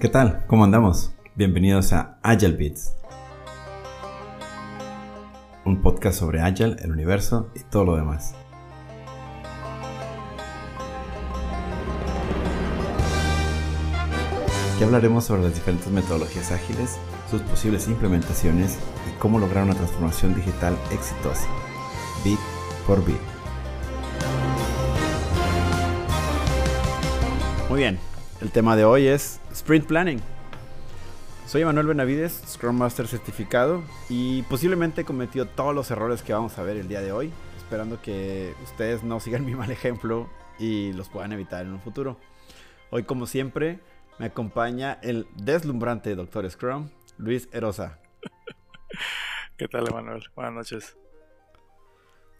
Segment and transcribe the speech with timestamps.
[0.00, 0.44] ¿Qué tal?
[0.46, 1.12] ¿Cómo andamos?
[1.34, 2.94] Bienvenidos a Agile Beats,
[5.64, 8.32] un podcast sobre Agile, el universo y todo lo demás.
[14.72, 16.96] Aquí hablaremos sobre las diferentes metodologías ágiles,
[17.28, 21.48] sus posibles implementaciones y cómo lograr una transformación digital exitosa,
[22.22, 22.38] bit
[22.86, 23.16] por bit.
[27.68, 27.98] Muy bien,
[28.40, 30.20] el tema de hoy es Sprint Planning.
[31.46, 36.56] Soy Emanuel Benavides, Scrum Master certificado y posiblemente he cometido todos los errores que vamos
[36.58, 40.92] a ver el día de hoy, esperando que ustedes no sigan mi mal ejemplo y
[40.92, 42.16] los puedan evitar en un futuro.
[42.90, 43.80] Hoy como siempre
[44.18, 47.98] me acompaña el deslumbrante Doctor Scrum, Luis Erosa.
[49.56, 50.22] ¿Qué tal Emanuel?
[50.36, 50.96] Buenas noches.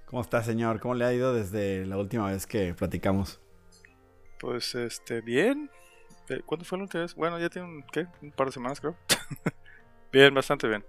[0.07, 0.80] ¿Cómo está señor?
[0.80, 3.41] ¿Cómo le ha ido desde la última vez que platicamos?
[4.38, 5.68] Pues este, bien,
[6.45, 7.15] ¿Cuándo fue la última vez?
[7.15, 8.07] Bueno, ya tiene un, ¿qué?
[8.23, 8.96] un par de semanas, creo.
[10.12, 10.84] bien, bastante bien.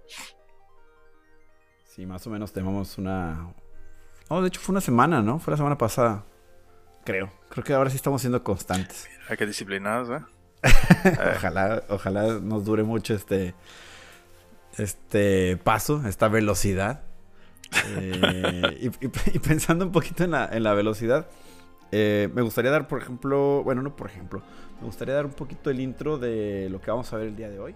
[1.84, 3.52] Sí, más o menos tenemos una.
[4.28, 5.38] Oh, de hecho fue una semana, ¿no?
[5.38, 6.24] Fue la semana pasada.
[7.04, 7.32] Creo.
[7.48, 9.08] Creo que ahora sí estamos siendo constantes.
[9.28, 10.24] Hay que disciplinados, ¿eh?
[11.36, 13.54] ojalá, ojalá nos dure mucho este.
[14.76, 17.02] Este paso, esta velocidad.
[17.86, 21.28] Eh, y, pensando un poquito en la, en la velocidad,
[21.92, 24.42] eh, me gustaría dar, por ejemplo, bueno, no por ejemplo,
[24.80, 27.50] me gustaría dar un poquito el intro de lo que vamos a ver el día
[27.50, 27.74] de hoy.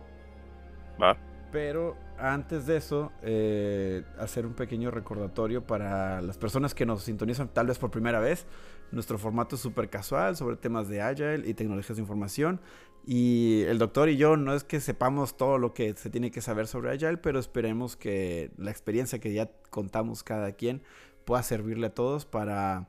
[1.02, 1.16] Va.
[1.50, 7.48] Pero antes de eso, eh, hacer un pequeño recordatorio para las personas que nos sintonizan
[7.48, 8.46] tal vez por primera vez.
[8.90, 12.60] Nuestro formato es súper casual sobre temas de Agile y tecnologías de información.
[13.06, 16.40] Y el doctor y yo no es que sepamos todo lo que se tiene que
[16.40, 20.82] saber sobre Agile, pero esperemos que la experiencia que ya contamos cada quien
[21.24, 22.88] pueda servirle a todos para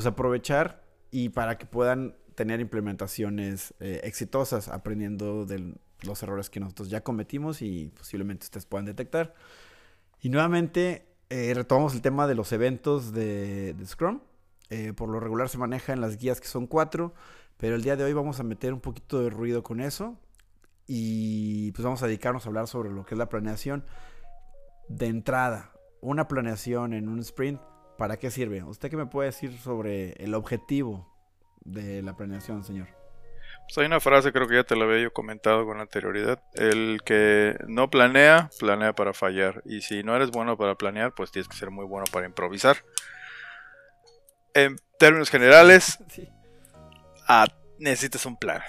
[0.00, 6.58] pues aprovechar y para que puedan tener implementaciones eh, exitosas aprendiendo de los errores que
[6.58, 9.34] nosotros ya cometimos y posiblemente ustedes puedan detectar.
[10.22, 14.20] Y nuevamente eh, retomamos el tema de los eventos de, Scrum.
[14.70, 17.12] Eh, por lo regular se maneja en las guías que son cuatro,
[17.58, 20.16] pero el día de hoy vamos a meter un poquito de ruido con eso
[20.86, 23.84] y pues vamos a dedicarnos a hablar sobre lo que es la planeación
[24.88, 25.72] de entrada.
[26.00, 27.60] Una planeación en un sprint
[28.00, 28.62] ¿Para qué sirve?
[28.62, 31.06] ¿Usted qué me puede decir sobre el objetivo
[31.66, 32.88] de la planeación, señor?
[33.64, 36.42] Pues hay una frase, creo que ya te la había yo comentado con anterioridad.
[36.54, 39.60] El que no planea, planea para fallar.
[39.66, 42.78] Y si no eres bueno para planear, pues tienes que ser muy bueno para improvisar.
[44.54, 45.98] En términos generales,
[47.28, 48.62] ah, necesitas un plan.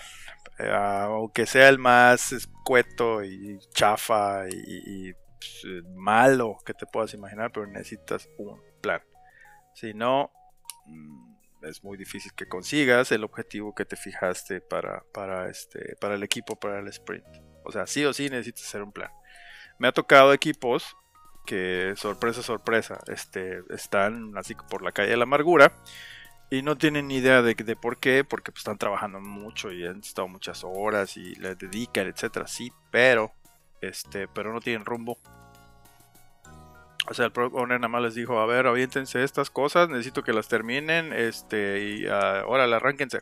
[0.59, 7.49] Eh, aunque sea el más escueto y chafa y, pues, malo que te puedas imaginar,
[7.53, 9.01] pero necesitas un plan.
[9.73, 10.31] Si no,
[10.85, 11.31] mm,
[11.63, 16.23] es muy difícil que consigas el objetivo que te fijaste para, para, este, para el
[16.23, 17.25] equipo, para el sprint.
[17.63, 19.11] O sea, sí o sí necesitas hacer un plan.
[19.77, 20.95] Me ha tocado equipos
[21.45, 25.73] que, sorpresa, sorpresa, este, están así por la calle de la amargura
[26.49, 29.85] y no tienen ni idea de, de por qué, porque pues, están trabajando mucho y
[29.85, 33.31] han estado muchas horas y les dedican, etcétera, sí, pero,
[33.81, 35.17] este, pero no tienen rumbo
[37.09, 40.23] o sea, el Product Owner nada más les dijo, a ver, aviéntense estas cosas, necesito
[40.23, 43.21] que las terminen, este, y ahora uh, arránquense.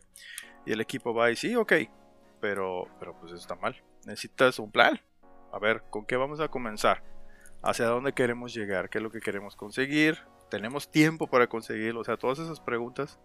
[0.66, 1.74] Y el equipo va y sí, ok,
[2.42, 3.82] pero, pero pues está mal.
[4.06, 5.00] Necesitas un plan.
[5.52, 7.04] A ver, ¿con qué vamos a comenzar?
[7.64, 8.90] ¿Hacia dónde queremos llegar?
[8.90, 10.20] ¿Qué es lo que queremos conseguir?
[10.50, 12.02] ¿Tenemos tiempo para conseguirlo?
[12.02, 13.20] O sea, todas esas preguntas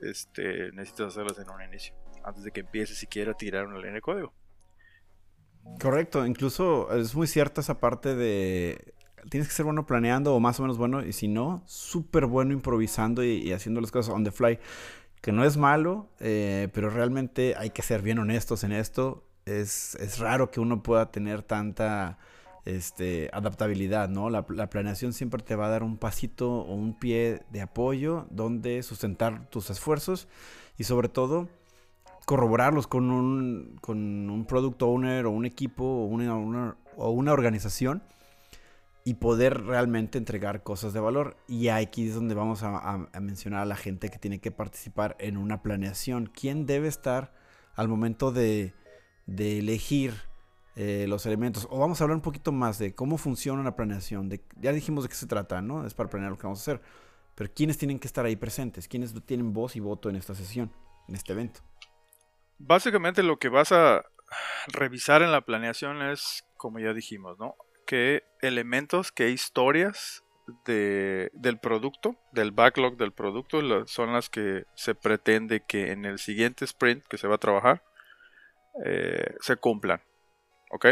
[0.00, 1.94] este, necesitas hacerlas en un inicio,
[2.24, 4.34] antes de que empieces siquiera a tirar una línea de código.
[5.80, 8.94] Correcto, incluso es muy cierta esa parte de
[9.28, 12.52] tienes que ser bueno planeando o más o menos bueno, y si no, súper bueno
[12.52, 14.58] improvisando y, haciendo las cosas on the fly.
[15.20, 19.24] Que no es malo, eh, pero realmente hay que ser bien honestos en esto.
[19.44, 22.18] Es, es raro que uno pueda tener tanta
[22.64, 24.30] este, adaptabilidad, ¿no?
[24.30, 28.26] La, la, planeación siempre te va a dar un pasito o un pie de apoyo
[28.30, 30.28] donde sustentar tus esfuerzos
[30.76, 31.48] y sobre todo
[32.24, 38.02] corroborarlos con un, con un product owner o un equipo o una, o una organización
[39.04, 41.36] y poder realmente entregar cosas de valor.
[41.48, 45.36] Y aquí es donde vamos a, mencionar a la gente que tiene que participar en
[45.36, 46.26] una planeación.
[46.26, 47.32] ¿Quién debe estar
[47.74, 48.74] al momento de,
[49.26, 50.14] elegir
[50.76, 51.66] eh, los elementos?
[51.70, 54.30] O vamos a hablar un poquito más de cómo funciona una planeación.
[54.60, 55.84] Ya dijimos de qué se trata, ¿no?
[55.84, 56.82] Es para planear lo que vamos a hacer.
[57.34, 58.86] Pero ¿quiénes tienen que estar ahí presentes?
[58.86, 60.70] ¿Quiénes tienen voz y voto en esta sesión,
[61.08, 61.60] en este evento?
[62.58, 64.04] Básicamente lo que vas a
[64.68, 67.56] revisar en la planeación es, como ya dijimos, ¿no?
[67.92, 70.24] Qué elementos, qué historias
[70.64, 76.64] del producto, del backlog del producto, son las que se pretende que en el siguiente
[76.64, 77.84] sprint que se va a trabajar
[78.86, 80.00] eh, se cumplan.
[80.70, 80.86] ¿Ok?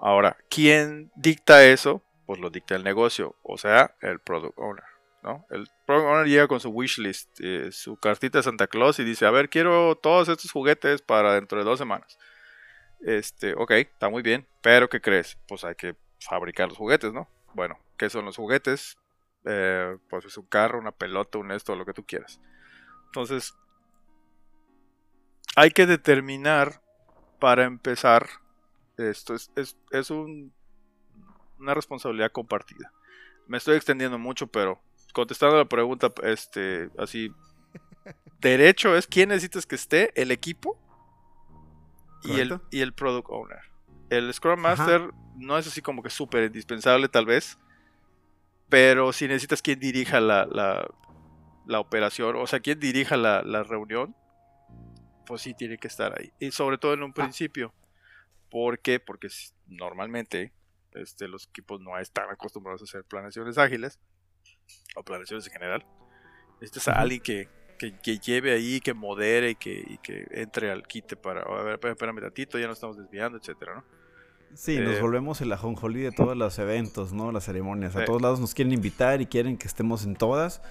[0.00, 2.04] Ahora, ¿quién dicta eso?
[2.26, 4.84] Pues lo dicta el negocio, o sea, el product owner.
[5.24, 5.44] ¿no?
[5.50, 9.26] El product owner llega con su wishlist, eh, su cartita de Santa Claus y dice,
[9.26, 12.16] a ver, quiero todos estos juguetes para dentro de dos semanas.
[13.00, 15.36] Este, ok, está muy bien, pero ¿qué crees?
[15.48, 15.96] Pues hay que
[16.28, 17.28] fabricar los juguetes, ¿no?
[17.54, 18.96] Bueno, ¿qué son los juguetes?
[19.44, 22.40] Eh, pues es un carro, una pelota, un esto, lo que tú quieras.
[23.06, 23.54] Entonces,
[25.54, 26.80] hay que determinar
[27.38, 28.26] para empezar,
[28.96, 29.50] esto es,
[29.90, 32.92] es, una responsabilidad compartida.
[33.46, 34.80] Me estoy extendiendo mucho, pero
[35.12, 37.30] contestando la pregunta, este, así,
[38.40, 40.80] derecho es quién necesitas que esté, el equipo
[42.24, 43.73] y el, y el product owner.
[44.10, 47.58] El Scrum Master no es así como que súper indispensable tal vez,
[48.68, 50.46] pero si necesitas quien dirija la,
[51.66, 54.14] la, operación, o sea, quien dirija la, la, reunión,
[55.26, 56.32] pues sí tiene que estar ahí.
[56.38, 57.14] Y sobre todo en un ah.
[57.14, 57.72] principio.
[58.50, 59.00] ¿Por qué?
[59.00, 59.28] Porque
[59.66, 60.52] normalmente
[60.92, 63.98] este, los equipos no están acostumbrados a hacer planeaciones ágiles
[64.94, 65.86] o planeaciones en general.
[66.60, 70.86] Necesitas a alguien que, que, lleve ahí, que modere y que, y que entre al
[70.86, 73.84] quite para, a ver, espérame tantito, ya nos estamos desviando, etcétera, ¿no?
[74.54, 77.32] Sí, nos eh, volvemos el ajonjolí de todos los eventos, ¿no?
[77.32, 77.96] Las ceremonias.
[77.96, 80.62] A todos lados nos quieren invitar y quieren que estemos en todas.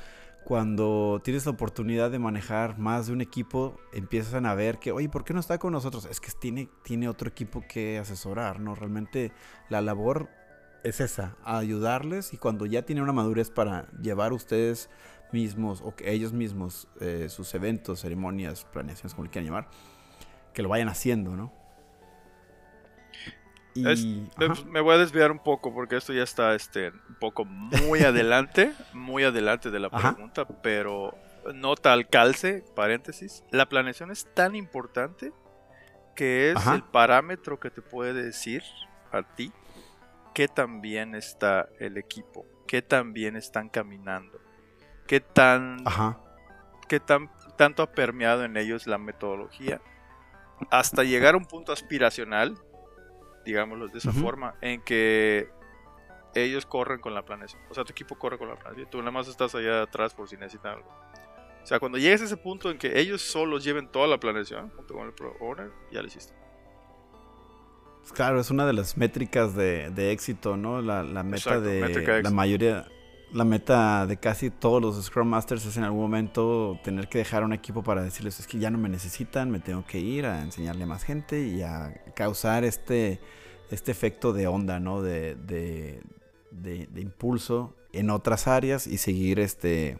[0.45, 5.09] Cuando tienes la oportunidad de manejar más de un equipo, empiezan a ver que, oye,
[5.09, 6.05] ¿por qué no está con nosotros?
[6.05, 8.75] Es que tiene, tiene otro equipo que asesorar, ¿no?
[8.75, 9.31] Realmente
[9.69, 10.29] la labor
[10.83, 14.89] es esa, ayudarles y cuando ya tienen una madurez para llevar ustedes
[15.33, 19.68] mismos o que ellos mismos eh, sus eventos, ceremonias, planeaciones, como le quieran llamar,
[20.53, 21.51] que lo vayan haciendo, ¿no?
[23.75, 28.74] me, voy a desviar un poco porque esto ya está este, un poco muy adelante,
[28.94, 31.18] muy adelante de la pregunta, pero
[31.53, 33.44] nota al calce, paréntesis.
[33.51, 35.33] La planeación es tan importante
[36.15, 38.63] que es el parámetro que te puede decir
[39.12, 39.51] a ti
[40.33, 44.39] qué tan bien está el equipo, qué tan bien están caminando,
[45.07, 45.83] qué tan,
[46.88, 49.79] qué tan tanto ha permeado en ellos la metodología
[50.71, 52.57] hasta llegar a un punto aspiracional
[53.44, 55.50] digámoslo de esa forma, en que
[56.35, 57.61] ellos corren con la planeación.
[57.69, 58.89] O sea, tu equipo corre con la planeación.
[58.89, 60.89] Tú nada más estás allá atrás por si necesitan algo.
[61.61, 64.69] O sea, cuando llegues a ese punto en que ellos solos lleven toda la planeación
[64.71, 66.33] junto con el Pro Owner, ya lo hiciste.
[68.13, 70.81] Claro, es una de las métricas de, éxito, ¿no?
[70.81, 72.85] La, meta de la mayoría,
[73.33, 77.44] la meta de casi todos los Scrum Masters es en algún momento tener que dejar
[77.44, 80.44] un equipo para decirles es que ya no me necesitan, me tengo que ir a
[80.44, 83.19] enseñarle a más gente y a causar este,
[83.71, 85.01] este efecto de onda, ¿no?
[85.01, 86.01] De, de,
[86.95, 89.97] impulso en otras áreas y seguir este,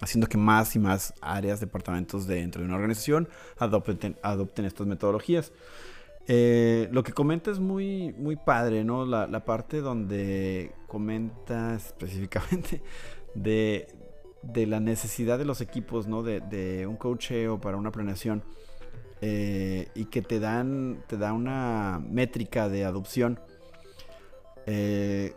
[0.00, 5.50] haciendo que más y más áreas, departamentos dentro de una organización adopten, adopten estas metodologías.
[6.28, 9.06] Eh, lo que comenta es muy, muy padre, ¿no?
[9.06, 12.82] La, parte donde comenta específicamente
[13.34, 13.86] de,
[14.42, 16.22] la necesidad de los equipos, ¿no?
[16.22, 18.42] De, un coacheo para una planeación.
[19.22, 23.40] Eh, y que te dan, te da una métrica de adopción.
[24.66, 25.34] Eh,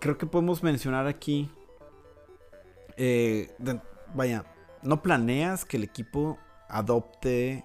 [0.00, 1.50] creo que podemos mencionar aquí.
[4.14, 4.44] vaya,
[4.82, 6.38] no planeas que el equipo
[6.68, 7.64] adopte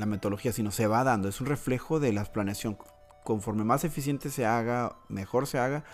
[0.00, 1.28] la metodología, sino se va dando.
[1.28, 2.78] Es un reflejo de la planeación.
[3.22, 5.84] Conforme más eficiente se haga, mejor se haga,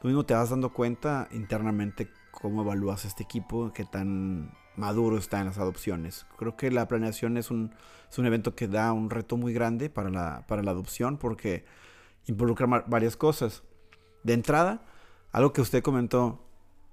[0.00, 5.38] tú mismo te vas dando cuenta internamente cómo evalúas este equipo, qué tan maduro está
[5.40, 6.26] en las adopciones.
[6.36, 7.72] Creo que la planeación es un,
[8.10, 11.64] es un evento que da un reto muy grande para la, para la adopción porque
[12.26, 13.62] involucra varias cosas.
[14.24, 14.82] De entrada,
[15.30, 16.44] algo que usted comentó,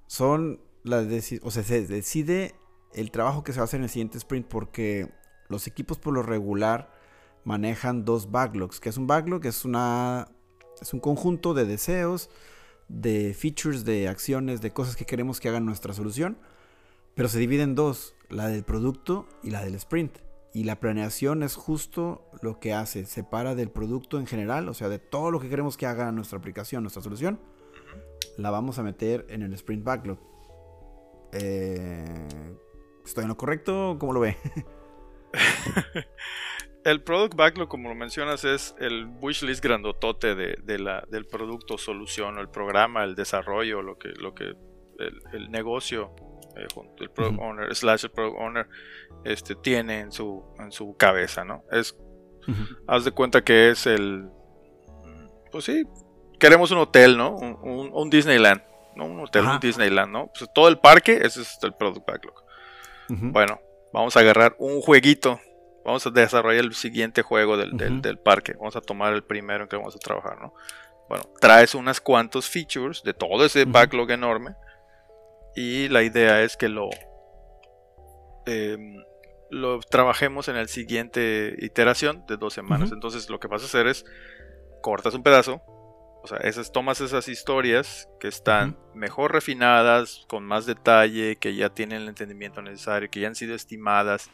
[0.06, 1.08] son las
[1.42, 2.54] o sea, se decide
[2.94, 5.19] el trabajo que se va a hacer en el siguiente sprint porque
[5.50, 6.92] los equipos por lo regular
[7.44, 8.80] manejan dos backlogs.
[8.80, 9.46] que es un backlog?
[9.46, 10.28] Es, una,
[10.82, 12.30] es un conjunto de deseos,
[12.88, 16.38] de features, de acciones, de cosas que queremos que hagan nuestra solución.
[17.16, 20.20] Pero se divide en dos, la del producto y la del sprint.
[20.54, 24.90] Y la planeación es justo lo que hace, separa del producto en general, o sea,
[24.90, 27.40] de todo lo que queremos que haga nuestra aplicación, nuestra solución,
[28.38, 30.18] la vamos a meter en el sprint backlog.
[31.34, 32.28] Eh,
[33.06, 33.98] ¿Estoy en lo correcto?
[34.00, 34.38] ¿Cómo lo ve?
[36.84, 42.38] el product backlog, como lo mencionas, es el wishlist grandotote de, la, del producto solución
[42.38, 44.56] o el programa, el desarrollo, lo que, lo que
[45.34, 46.16] el, negocio,
[46.56, 46.68] eh,
[47.00, 48.68] el product owner, slash el product owner,
[49.24, 51.64] este, tiene en su, en su cabeza, ¿no?
[51.72, 51.98] Es,
[52.88, 54.28] haz de cuenta que es el,
[55.52, 55.84] pues sí,
[56.40, 57.36] queremos un hotel, ¿no?
[57.36, 58.62] Un, Disneyland,
[58.96, 59.06] ¿no?
[59.06, 60.32] Un hotel, un Disneyland, ¿no?
[60.38, 62.44] Pues todo el parque, ese es el product backlog.
[63.10, 63.60] Bueno,
[63.92, 65.40] vamos a agarrar un jueguito
[65.84, 69.70] vamos a desarrollar el siguiente juego del, del, parque, vamos a tomar el primero en
[69.70, 70.54] que vamos a trabajar, ¿no?
[71.08, 74.56] Bueno, traes unas cuantos features de todo ese backlog enorme
[75.56, 76.90] y la idea es que lo,
[78.46, 79.04] em,
[79.50, 82.92] lo trabajemos en el siguiente iteración de dos semanas.
[82.92, 84.06] Entonces lo que vas a hacer es
[84.82, 85.62] cortas un pedazo,
[86.22, 91.70] o sea, esas, tomas esas historias que están mejor refinadas, con más detalle, que ya
[91.70, 94.30] tienen el entendimiento necesario, que ya han sido estimadas,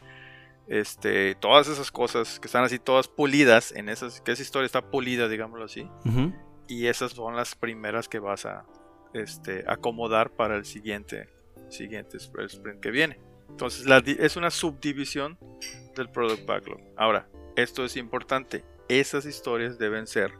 [0.68, 4.90] este, todas esas cosas que están así todas pulidas en esas, que esa historia está
[4.90, 5.88] pulida, digámoslo así.
[6.68, 8.66] Y esas son las primeras que vas a
[9.12, 11.28] este, acomodar para el siguiente,
[11.68, 13.20] siguiente sprint que viene.
[13.48, 13.86] Entonces
[14.18, 15.38] es una subdivisión
[15.94, 16.80] del product backlog.
[16.96, 18.64] Ahora, esto es importante.
[18.88, 20.32] Esas historias deben ser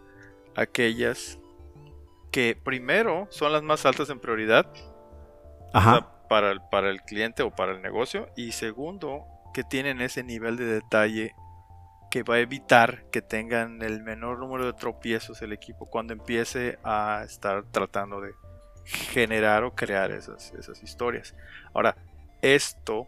[0.54, 1.38] aquellas
[2.30, 4.71] que primero son las más altas en prioridad
[6.28, 9.25] para, el, para el cliente o para el negocio y segundo
[9.56, 11.34] que tienen ese nivel de detalle
[12.10, 16.78] que va a evitar que tengan el menor número de tropiezos el equipo cuando empiece
[16.84, 18.32] a estar tratando de
[18.84, 21.34] generar o crear esas, esas historias.
[21.72, 21.96] Ahora,
[22.42, 23.06] esto,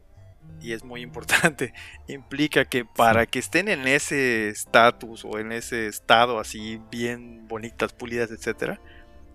[0.63, 1.75] y es muy importante,
[2.09, 7.93] implica que para que estén en ese estatus o en ese estado así bien bonitas,
[7.93, 8.81] pulidas, etcétera,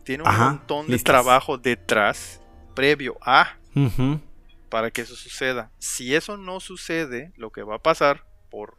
[0.03, 2.41] tiene un montón de trabajo detrás
[2.73, 3.55] previo a
[4.73, 5.69] para que eso suceda.
[5.77, 8.75] Si eso no sucede, lo que va a pasar por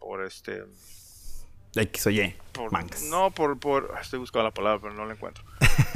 [0.00, 0.64] por este
[1.76, 2.34] X o Y.
[3.08, 3.94] no, por, por.
[4.02, 5.44] Estoy buscando la palabra, pero no la encuentro.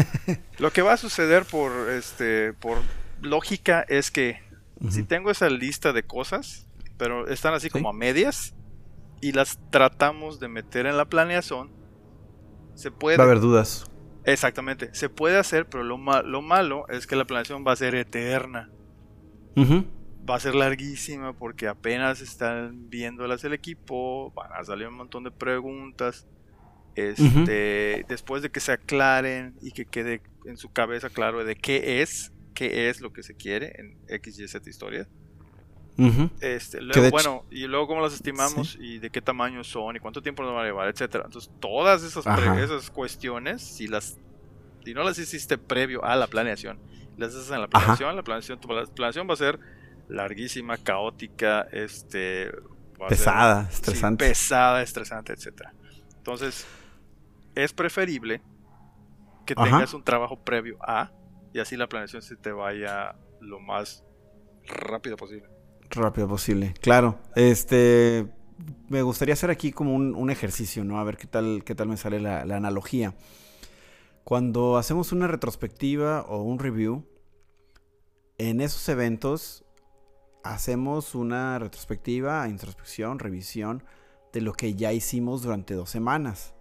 [0.58, 2.52] Lo que va a suceder por este.
[2.52, 2.78] por
[3.20, 4.40] lógica es que
[4.90, 8.54] si tengo esa lista de cosas, pero están así como a medias,
[9.20, 11.72] y las tratamos de meter en la planeación,
[12.76, 13.16] se puede.
[13.16, 13.90] Va a haber dudas.
[14.22, 17.96] Exactamente, se puede hacer, pero lo, lo malo es que la planeación va a ser
[17.96, 18.70] eterna.
[20.28, 25.24] Va a ser larguísima porque apenas están viéndolas el equipo, van a salir un montón
[25.24, 26.26] de preguntas.
[26.94, 32.02] Este, después de que se aclaren y que quede en su cabeza claro de qué
[32.02, 35.08] es, qué es lo que se quiere en X y Z historia.
[36.40, 40.22] este, luego, bueno, y luego cómo las estimamos y de qué tamaño son y cuánto
[40.22, 41.24] tiempo nos van a llevar, etcétera.
[41.26, 44.18] Entonces, todas esas, esas cuestiones, si las
[44.84, 46.78] si no las hiciste previo a la planeación,
[47.20, 49.58] las haces en la planeación, la planeación, la planeación va a ser
[50.08, 52.50] larguísima, caótica, este
[53.08, 54.26] pesada, estresante.
[54.26, 55.72] pesada, estresante, etcétera.
[56.16, 56.66] Entonces,
[57.54, 58.42] es preferible
[59.46, 61.10] que tengas un trabajo previo a
[61.52, 64.04] y así la planeación se te vaya lo más
[64.66, 65.48] rápido posible.
[65.90, 67.18] Rápido posible, claro.
[67.34, 68.28] Este,
[68.88, 71.00] me gustaría hacer aquí como un, ejercicio, ¿no?
[71.00, 73.14] A ver qué tal, qué tal me sale la, analogía.
[74.22, 77.04] Cuando hacemos una retrospectiva o un review,
[78.48, 79.66] en esos eventos
[80.42, 83.84] hacemos una retrospectiva, introspección, revisión
[84.32, 86.54] de lo que ya hicimos durante dos semanas.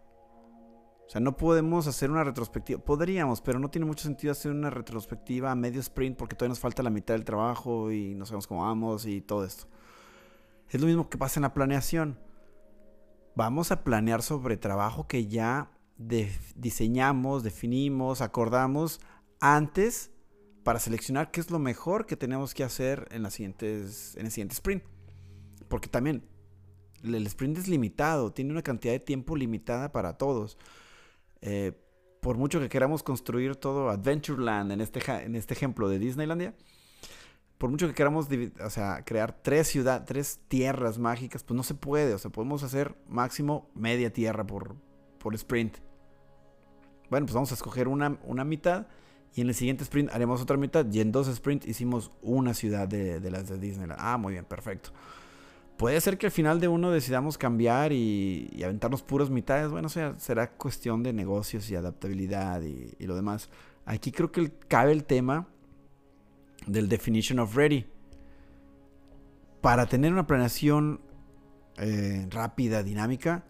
[1.08, 2.84] O sea, no podemos hacer una retrospectiva.
[2.84, 6.60] Podríamos, pero no tiene mucho sentido hacer una retrospectiva a medio sprint porque todavía nos
[6.60, 9.68] falta la mitad del trabajo y no sabemos cómo vamos y todo esto.
[10.70, 12.20] Es lo mismo que pasa en la planeación.
[13.38, 19.00] Vamos a planear sobre trabajo que ya diseñamos, definimos, acordamos
[19.40, 20.12] antes
[20.70, 24.84] para seleccionar qué es lo mejor que tenemos que hacer en, el siguiente sprint.
[25.68, 26.24] Porque también
[27.04, 30.60] el sprint es limitado, tiene una cantidad de tiempo limitada para todos.
[31.42, 31.72] Eh,
[32.22, 35.02] por mucho que queramos construir todo Adventureland en este,
[35.36, 36.54] este ejemplo de Disneylandia,
[37.58, 38.28] por mucho que queramos
[39.06, 42.14] crear tres ciudades, tres tierras mágicas, pues no se puede.
[42.14, 44.76] O sea, podemos hacer máximo media tierra por,
[45.34, 45.80] sprint.
[47.10, 48.86] Bueno, pues vamos a escoger una mitad
[49.36, 50.86] y en el siguiente sprint haremos otra mitad.
[50.92, 54.00] Y en dos sprints hicimos una ciudad de, de las de Disneyland.
[54.02, 54.92] Ah, muy bien, perfecto.
[55.80, 59.72] Puede ser que al final de uno decidamos cambiar y, aventarnos puros mitades.
[59.72, 63.50] Bueno, o sea, será cuestión de negocios y adaptabilidad y, lo demás.
[63.86, 65.48] Aquí creo que cabe el tema
[66.68, 67.86] del definition of ready.
[69.62, 71.00] Para tener una planeación
[71.78, 73.46] eh, rápida, dinámica,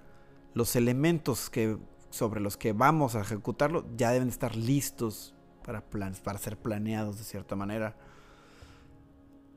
[0.54, 1.80] los elementos que,
[2.12, 5.34] sobre los que vamos a ejecutarlo ya deben estar listos
[5.70, 7.96] para, para ser planeados de cierta manera.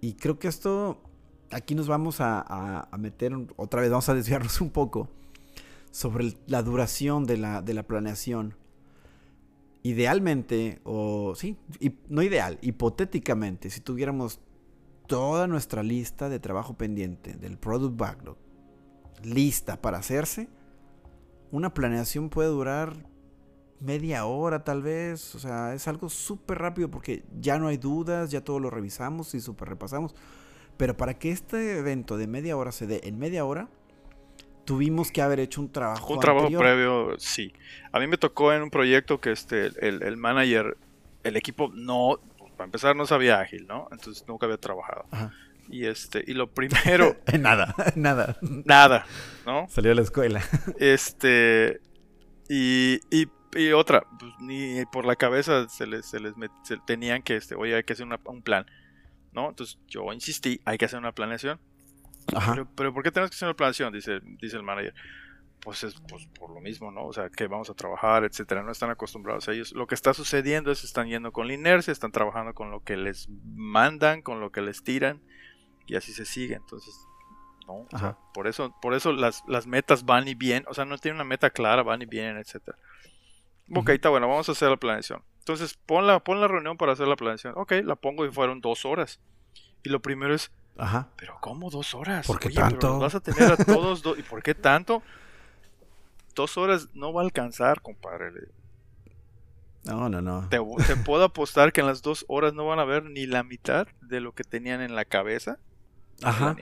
[0.03, 1.01] Y creo que esto
[1.51, 5.09] aquí nos vamos a, meter otra vez, vamos a desviarnos un poco
[5.91, 8.55] sobre la duración de la, de la planeación.
[9.83, 11.57] Idealmente, o sí,
[12.09, 14.41] no ideal, hipotéticamente, si tuviéramos
[15.07, 18.37] toda nuestra lista de trabajo pendiente del product backlog
[19.23, 20.49] lista para hacerse,
[21.51, 23.12] una planeación puede durar
[23.83, 28.31] media hora tal vez, o sea, es algo súper rápido porque ya no hay dudas,
[28.31, 30.15] ya todo lo revisamos y súper repasamos.
[30.77, 33.69] Pero para que este evento de media hora se dé en media hora,
[34.65, 36.15] tuvimos que haber hecho un trabajo.
[36.15, 37.53] Un trabajo previo, sí.
[37.93, 40.77] A mí me tocó en un proyecto que este, el, el manager,
[41.25, 42.19] el equipo no,
[42.57, 43.89] para empezar no sabía ágil, ¿no?
[43.91, 45.05] Entonces nunca había trabajado.
[45.69, 47.17] Y este, y lo primero.
[47.41, 48.37] nada, nada.
[48.41, 49.07] Nada,
[49.47, 49.67] ¿no?
[49.69, 50.43] Salió de la escuela.
[50.79, 51.81] este.
[52.49, 56.35] Y, y, y otra, pues, ni por la cabeza se les, se les
[56.87, 58.67] tenían que, este, oye, hay que hacer un plan.
[59.33, 59.49] ¿No?
[59.49, 61.59] Entonces yo insistí, hay que hacer una planeación.
[62.27, 63.93] Pero, pero, ¿por qué tenemos que hacer una planeación?
[63.93, 64.95] Dice, dice el manager.
[65.61, 67.07] Pues es pues, por lo mismo, ¿no?
[67.07, 68.63] O sea, que vamos a trabajar, etcétera.
[68.63, 69.73] No están acostumbrados a ellos.
[69.73, 72.83] Lo que está sucediendo es que están yendo con la inercia, están trabajando con lo
[72.83, 75.23] que les mandan, con lo que les tiran,
[75.87, 76.55] y así se sigue.
[76.55, 76.95] Entonces,
[77.67, 77.87] ¿no?
[77.93, 80.99] O sea, por eso, por eso las, las metas van y bien, o sea, no
[80.99, 82.77] tienen una meta clara, van y vienen, etcétera.
[83.75, 85.23] Ok, está bueno, vamos a hacer la planeación.
[85.39, 87.55] Entonces, pon la, pon la reunión para hacer la planeación.
[87.57, 89.21] Ok, la pongo y fueron dos horas.
[89.83, 91.09] Y lo primero es, Ajá.
[91.17, 92.27] Pero ¿cómo dos horas?
[92.27, 92.99] ¿Por qué tanto?
[92.99, 95.03] vas a tener a todos ¿Y por qué tanto?
[96.35, 98.33] Dos horas no va a alcanzar, compadre.
[99.85, 100.49] No, no, no.
[100.49, 100.59] Te,
[100.97, 104.21] puedo apostar que en las dos horas no van a ver ni la mitad de
[104.21, 105.59] lo que tenían en la cabeza.
[106.23, 106.57] Ajá.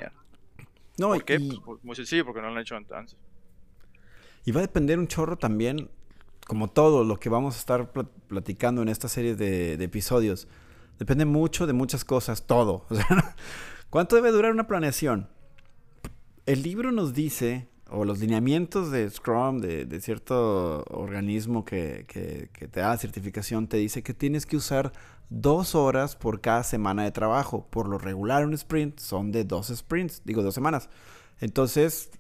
[0.97, 1.39] No, ¿Por qué?
[1.65, 3.17] Pues, muy sencillo, porque no lo han hecho antes.
[4.45, 5.91] Y va a depender un chorro también,
[6.47, 7.93] como todo lo que vamos a estar
[8.29, 10.49] platicando en esta serie de, de episodios.
[10.99, 12.87] Depende mucho de muchas cosas, todo.
[12.91, 13.35] O sea,
[13.91, 15.29] ¿Cuánto debe durar una planeación?
[16.47, 22.07] El libro nos dice, o los lineamientos de Scrum, de, cierto organismo que,
[22.55, 24.93] te da certificación, te dice que tienes que usar
[25.29, 27.67] dos horas por cada semana de trabajo.
[27.69, 30.89] Por lo regular, un sprint son de dos sprints, digo dos semanas.
[31.41, 32.11] Entonces,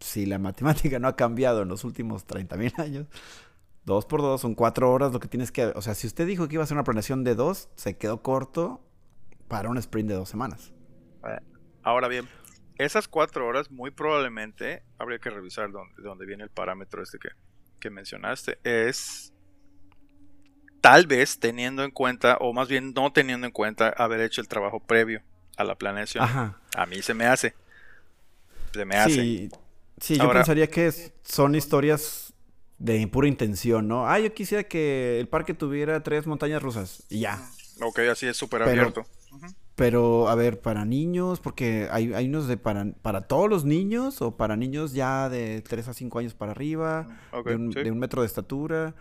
[0.00, 3.06] si la matemática no ha cambiado en los últimos 30 mil años,
[3.84, 5.66] dos por dos son cuatro horas lo que tienes que...
[5.66, 8.22] O sea, si usted dijo que iba a hacer una planeación de dos, se quedó
[8.22, 8.80] corto
[9.48, 10.72] para un sprint de dos semanas.
[11.82, 12.26] Ahora bien,
[12.78, 17.28] esas cuatro horas muy probablemente habría que revisar dónde, dónde viene el parámetro este que,
[17.78, 18.58] que mencionaste.
[18.64, 19.34] Es
[20.80, 24.48] tal vez teniendo en cuenta, o más bien no teniendo en cuenta, haber hecho el
[24.48, 25.22] trabajo previo
[25.56, 26.24] a la planeación.
[26.24, 27.54] A mí se me hace.
[28.72, 29.48] Se me hace.
[29.98, 32.34] Sí, yo pensaría que son historias
[32.78, 34.08] de pura intención, ¿no?
[34.08, 37.40] Ah, yo quisiera que el parque tuviera tres montañas rusas y ya.
[37.80, 39.04] Ok, así es súper abierto.
[39.74, 44.22] Pero, a ver, para niños, porque hay, hay unos de para, para todos los niños
[44.22, 47.08] o para niños ya de 3 a 5 años para arriba,
[47.44, 48.94] de, un, metro de estatura,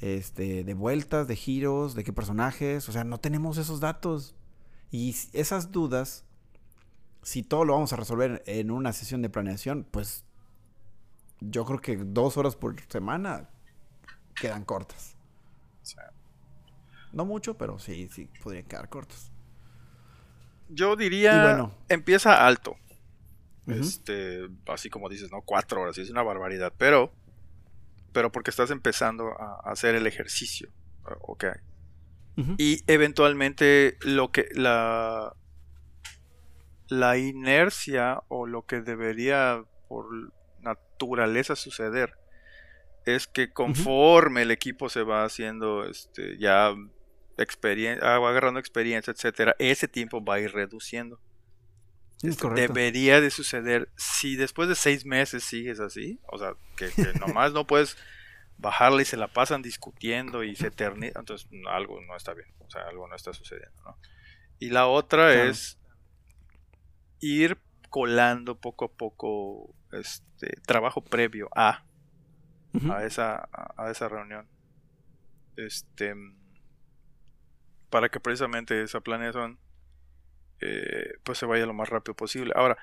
[0.00, 2.88] este, de vueltas, de giros, de qué personajes.
[2.88, 4.34] O sea, no tenemos esos datos.
[4.90, 6.24] Y esas dudas,
[7.22, 10.24] si todo lo vamos a resolver en una sesión de planeación, pues
[11.40, 13.48] yo creo que dos horas por semana
[14.34, 15.16] quedan cortas.
[17.12, 19.30] No mucho, pero sí, sí, podrían quedar cortas.
[20.68, 22.76] Yo diría, empieza alto.
[23.66, 25.42] Este, así como dices, ¿no?
[25.42, 27.12] Cuatro horas, es una barbaridad, pero,
[28.12, 30.70] pero porque estás empezando a, hacer el ejercicio,
[31.22, 31.46] ok.
[32.58, 35.34] Y eventualmente lo que, la,
[36.88, 40.06] la inercia o lo que debería por
[40.66, 42.14] naturaleza suceder
[43.06, 46.74] es que conforme el equipo se va haciendo este ya
[47.38, 51.20] experiencia, ah, va agarrando experiencia, etcétera, ese tiempo va a ir reduciendo.
[52.54, 57.66] Debería de suceder si después de seis meses sigues así, o sea, que, nomás no
[57.66, 57.96] puedes
[58.58, 62.70] bajarle y se la pasan discutiendo y se eterniza, entonces algo no está bien, o
[62.70, 63.98] sea, algo no está sucediendo, ¿no?
[64.58, 65.78] Y la otra es
[67.20, 67.58] ir
[67.90, 71.84] colando poco a poco este trabajo previo a
[72.90, 74.46] a esa a esa reunión.
[75.56, 76.14] Este
[77.90, 79.58] para que precisamente esa planeación
[80.60, 82.52] eh, pues se vaya lo más rápido posible.
[82.56, 82.78] Ahora,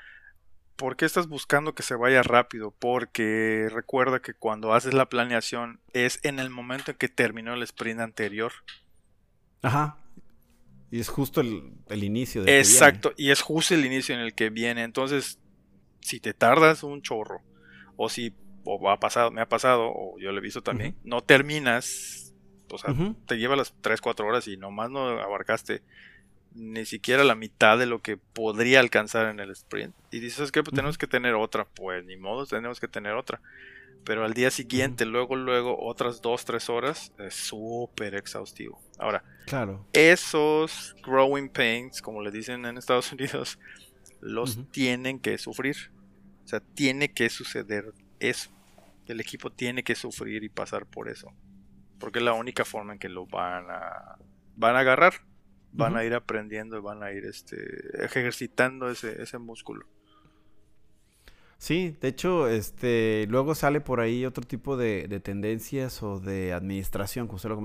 [0.76, 2.72] ¿por qué estás buscando que se vaya rápido?
[2.72, 7.63] Porque recuerda que cuando haces la planeación es en el momento en que terminó el
[7.63, 8.52] sprint anterior.
[9.62, 9.98] Ajá.
[10.92, 14.52] Y es justo el, inicio de Exacto, y es justo el inicio en el que
[14.52, 14.84] viene.
[14.84, 15.39] Entonces,
[16.04, 17.42] si te tardas un chorro,
[17.96, 18.34] o si
[18.66, 22.24] o ha pasado, me ha pasado, o yo lo he visto también, no terminas
[22.74, 22.96] o sea,
[23.28, 25.84] te lleva las 3, 4 horas y nomás no abarcaste
[26.56, 29.94] ni siquiera la mitad de lo que podría alcanzar en el sprint.
[30.12, 31.66] Y dices, que pues tenemos que tener otra.
[31.66, 33.42] Pues ni modo, tenemos que tener otra.
[34.04, 38.82] Pero al día siguiente, luego, luego, otras 2, 3 horas, es súper exhaustivo.
[38.98, 39.86] Ahora, claro.
[39.94, 43.60] esos growing pains, como le dicen en Estados Unidos,
[44.20, 45.92] los tienen que sufrir.
[46.43, 48.51] O sea, tiene que suceder eso.
[49.06, 51.32] El equipo tiene que sufrir y pasar por eso.
[51.99, 54.17] Porque es la única forma en que lo van a,
[54.56, 55.13] van a agarrar.
[55.71, 57.58] van a ir aprendiendo y van a ir este,
[58.03, 59.88] ejercitando ese, ese músculo.
[61.63, 67.25] Sí, de hecho, este, luego sale por ahí otro tipo de, tendencias o de administración,
[67.25, 67.56] como usted lo,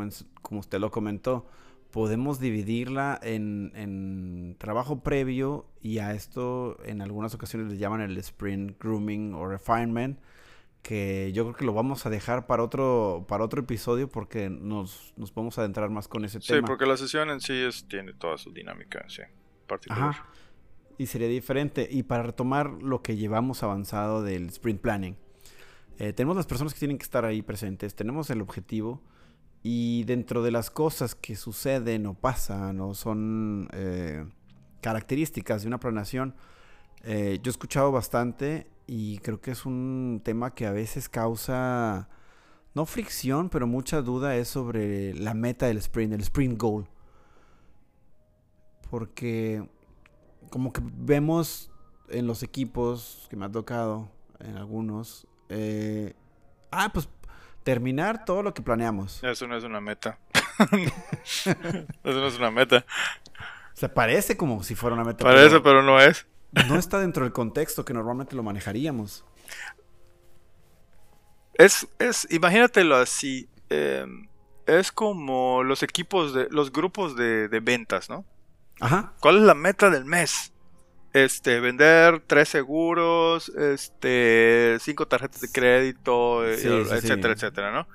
[0.40, 1.48] como usted lo comentó.
[1.90, 8.16] Podemos dividirla en, en, trabajo previo y a esto en algunas ocasiones le llaman el
[8.18, 10.18] sprint grooming o refinement,
[10.82, 15.14] que yo creo que lo vamos a dejar para otro, para otro episodio porque nos,
[15.16, 16.58] nos podemos adentrar más con ese tema.
[16.58, 19.22] Sí, porque la sesión en sí es, tiene toda su dinámica, sí,
[19.66, 20.16] particular
[20.98, 21.88] y sería diferente.
[21.90, 25.16] Y para retomar lo que llevamos avanzado del sprint planning,
[25.98, 29.00] eh, tenemos las personas que tienen que estar ahí presentes, tenemos el objetivo
[29.70, 34.24] y dentro de las cosas que suceden o pasan o son eh,
[34.80, 36.34] características de una planeación,
[37.02, 42.08] eh, yo he escuchado bastante y creo que es un tema que a veces causa,
[42.72, 46.88] no fricción, pero mucha duda es sobre la meta del sprint, el sprint goal.
[48.88, 49.68] Porque
[50.48, 51.70] como que vemos
[52.08, 54.08] en los equipos que me ha tocado,
[54.40, 56.14] en algunos, eh,
[56.70, 57.06] ah, pues
[57.68, 59.22] terminar todo lo que planeamos.
[59.22, 60.18] Eso no es una meta.
[61.22, 61.54] Eso
[62.02, 62.86] no es una meta.
[63.74, 65.22] Se parece como si fuera una meta.
[65.22, 66.26] Parece, pero, no es.
[66.66, 69.22] No está dentro del contexto que normalmente lo manejaríamos.
[71.52, 73.50] Es, es, imagínatelo así.
[73.68, 74.28] Em,
[74.64, 78.24] es como los equipos de, los grupos de, de ventas, ¿no?
[78.80, 79.12] Ajá.
[79.20, 80.54] ¿Cuál es la meta del mes?
[81.12, 86.54] Este, vender tres seguros, este, cinco tarjetas de crédito, eh,
[86.90, 87.88] etcétera, etcétera, ¿no?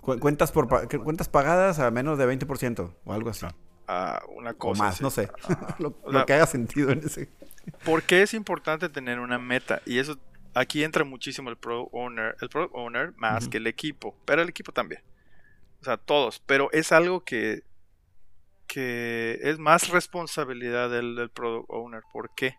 [0.00, 0.68] cuentas, por
[1.02, 3.46] cuentas pagadas a menos de 20% o algo así.
[3.88, 4.82] Ah, una cosa.
[4.82, 5.28] O más, no sé.
[5.78, 7.28] lo, que haga sentido en ese.
[7.84, 9.80] ¿Por qué es importante tener una meta?
[9.84, 10.18] Y eso,
[10.54, 14.48] aquí entra muchísimo el pro owner, el pro owner más que el equipo, pero el
[14.48, 15.02] equipo también.
[15.80, 16.42] O sea, todos.
[16.46, 17.62] Pero es algo que
[18.66, 22.02] que es más responsabilidad del, product owner.
[22.12, 22.56] ¿Por qué?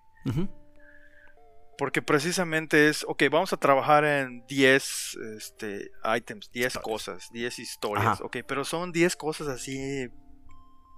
[1.78, 8.20] Porque precisamente es, ok, vamos a trabajar en 10 este, items, 10 cosas, 10 historias,
[8.22, 10.08] ok, pero son 10 cosas así,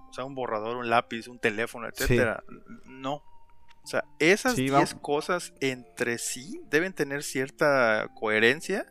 [0.08, 2.42] o sea, un borrador, un lápiz, un teléfono, etcétera.
[2.86, 3.22] No.
[3.82, 8.86] O sea, esas 10 cosas entre sí deben tener cierta coherencia,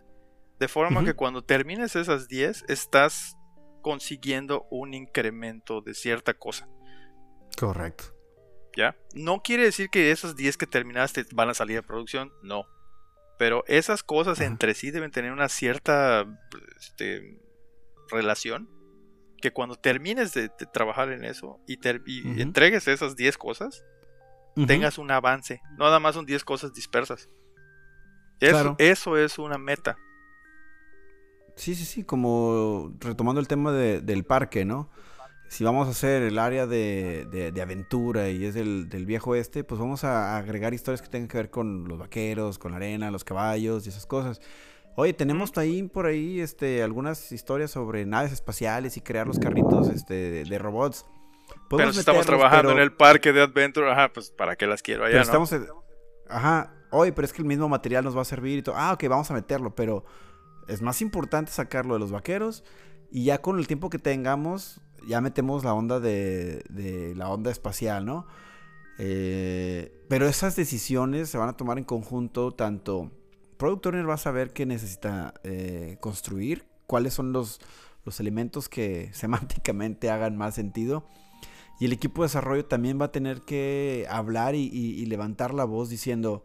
[0.60, 3.39] de forma que cuando termines esas 10, estás
[3.82, 6.68] consiguiendo un incremento de cierta cosa.
[7.58, 8.16] Correcto.
[8.76, 8.96] ¿Ya?
[9.14, 12.66] No quiere decir que esas 10 que terminaste van a salir a producción, no.
[13.38, 16.26] Pero esas cosas entre sí deben tener una cierta
[16.78, 17.40] este,
[18.10, 18.70] relación.
[19.42, 21.80] Que cuando termines de, trabajar en eso y,
[22.42, 23.86] entregues esas 10 cosas,
[24.68, 25.62] tengas un avance.
[25.78, 27.30] No nada más son 10 cosas dispersas.
[28.78, 29.98] eso es una meta.
[31.60, 34.90] Sí, sí, sí, como retomando el tema del parque, ¿no?
[35.50, 40.06] Si vamos a hacer el área de, aventura y es del, viejo este, pues vamos
[40.06, 43.86] a agregar historias que tengan que ver con los vaqueros, con la arena, los caballos
[43.86, 44.40] y esas cosas.
[44.96, 49.90] Oye, tenemos ahí por ahí este, algunas historias sobre naves espaciales y crear los carritos
[49.90, 51.06] este, de, robots.
[51.70, 55.04] Pero si estamos trabajando en el parque de Adventure, ajá, pues ¿para qué las quiero
[55.04, 55.12] allá?
[55.12, 55.54] Pero estamos,
[56.30, 58.76] ajá, oye, pero es que el mismo material nos va a servir y todo.
[58.78, 60.06] Ah, ok, vamos a meterlo, pero
[60.70, 62.64] es más importante sacarlo de los vaqueros
[63.12, 68.06] y ya con el tiempo que tengamos, ya metemos la onda de, la onda espacial,
[68.06, 68.28] ¿no?
[69.00, 73.12] Eh, pero esas decisiones se van a tomar en conjunto, tanto
[73.58, 77.60] Product Owner va a saber qué necesita eh, construir, cuáles son los,
[78.20, 81.06] elementos que semánticamente hagan más sentido.
[81.80, 85.90] Y el equipo de desarrollo también va a tener que hablar y, levantar la voz
[85.90, 86.44] diciendo,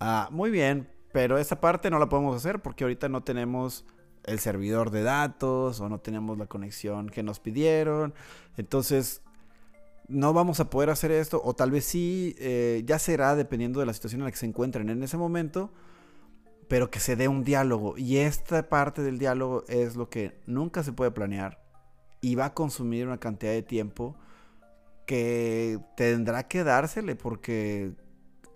[0.00, 3.84] ah, muy bien, pero esa parte no la podemos hacer porque ahorita no tenemos
[4.24, 8.14] el servidor de datos o no tenemos la conexión que nos pidieron.
[8.56, 9.22] Entonces,
[10.08, 11.40] no vamos a poder hacer esto.
[11.44, 14.46] O tal vez sí, eh, ya será dependiendo de la situación en la que se
[14.46, 15.70] encuentren en ese momento.
[16.66, 17.96] Pero que se dé un diálogo.
[17.96, 21.62] Y esta parte del diálogo es lo que nunca se puede planear.
[22.22, 24.16] Y va a consumir una cantidad de tiempo
[25.06, 27.94] que tendrá que dársele porque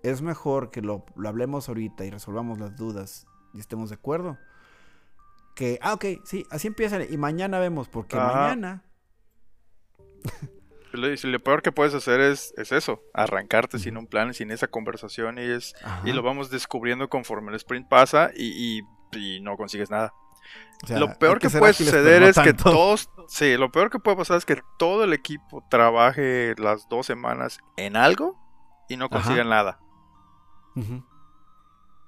[0.03, 4.37] es mejor que lo, hablemos ahorita y resolvamos las dudas y estemos de acuerdo.
[5.55, 8.83] Que, ah, ok, sí, así empiezan y mañana vemos, porque mañana...
[10.91, 15.37] lo peor que puedes hacer es, es eso, arrancarte sin un plan, sin esa conversación
[15.37, 18.81] y es y lo vamos descubriendo conforme el sprint pasa y,
[19.41, 20.13] no consigues nada.
[20.87, 24.45] lo peor que, puede suceder es que todos, sí, lo peor que puede pasar es
[24.45, 28.37] que todo el equipo trabaje las dos semanas en algo
[28.87, 29.79] y no consiga nada.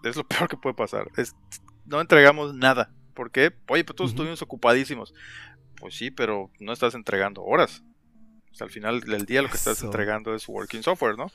[0.04, 1.08] Es lo peor que puede pasar.
[1.18, 1.36] Es,
[1.86, 2.92] no entregamos nada.
[3.14, 3.54] ¿Por qué?
[3.68, 5.14] Oye, pues todos estuvimos ocupadísimos.
[5.76, 7.84] Pues sí, pero no estás entregando horas.
[8.60, 9.86] al final del día lo que estás Eso.
[9.88, 11.26] entregando es working software, ¿no?
[11.26, 11.32] O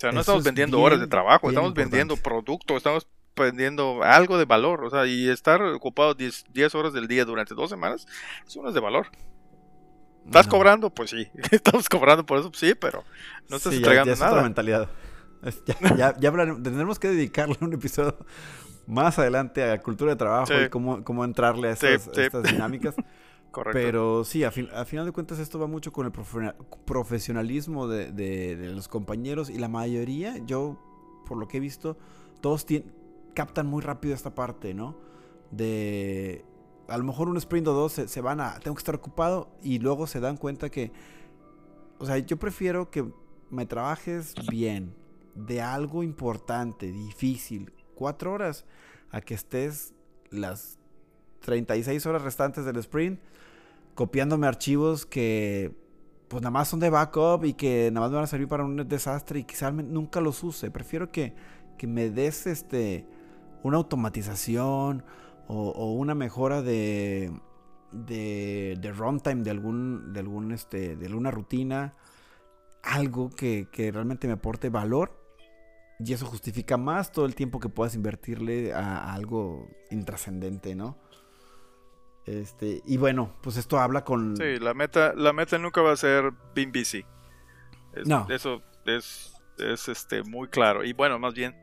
[0.00, 1.96] sea, no Eso estamos es vendiendo bien, horas de trabajo, estamos importante.
[1.96, 4.84] vendiendo producto, estamos vendiendo algo de valor.
[4.84, 8.06] O sea, y estar ocupado 10, 10 horas del día durante dos semanas,
[8.46, 9.08] es de valor.
[10.26, 10.50] ¿Estás No.
[10.50, 10.90] cobrando?
[10.90, 11.28] Pues sí.
[11.50, 13.04] Estamos cobrando por eso, sí, pero
[13.48, 14.42] no estás Sí, ya- entregando ya es otra nada.
[14.42, 14.88] mentalidad.
[15.42, 15.62] Es-
[15.96, 18.16] ya, ya, tendremos que dedicarle un episodio
[18.86, 20.54] más adelante a cultura de trabajo Sí.
[20.66, 22.20] y cómo, cómo entrarle a Sí, estas, sí.
[22.22, 22.94] estas dinámicas.
[23.50, 23.78] Correcto.
[23.80, 27.88] Pero sí, a, fin- a final de cuentas esto va mucho con el profe- profesionalismo
[27.88, 30.78] de, de- de los compañeros y la mayoría, yo
[31.26, 31.96] por lo que he visto,
[32.40, 32.64] todos
[33.34, 34.96] captan muy rápido esta parte, ¿no?
[35.50, 36.44] De
[36.88, 39.50] a lo mejor un sprint o dos se, se van a, tengo que estar ocupado
[39.62, 40.92] y luego se dan cuenta que,
[41.98, 43.04] o sea, yo prefiero que
[43.50, 44.94] me trabajes bien,
[45.34, 48.64] de algo importante, difícil, cuatro horas,
[49.10, 49.94] a que estés
[50.30, 50.78] las
[51.40, 53.20] 36 horas restantes del sprint
[53.94, 55.74] copiándome archivos que
[56.28, 58.64] pues nada más son de backup y que nada más me van a servir para
[58.64, 60.70] un desastre y quizás nunca los use.
[60.70, 61.34] Prefiero que,
[61.76, 63.04] que me des este
[63.64, 65.04] una automatización
[65.48, 67.32] o, una mejora de
[67.90, 71.94] de, de runtime de algún de algún este de alguna rutina
[72.84, 75.19] algo que, que realmente me aporte valor
[76.02, 80.98] y eso justifica más todo el tiempo que puedas invertirle a, a algo intrascendente, ¿no?
[82.26, 84.36] Este, y bueno, pues esto habla con...
[84.36, 87.04] Sí, la meta, la meta nunca va a ser being busy.
[87.94, 88.26] Es- No.
[88.30, 90.84] Eso es, es este muy claro.
[90.84, 91.56] Y bueno, más bien